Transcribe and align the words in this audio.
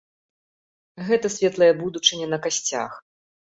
Гэта 1.09 1.31
светлая 1.35 1.69
будучыня 1.83 2.33
на 2.35 2.43
касцях. 2.49 2.91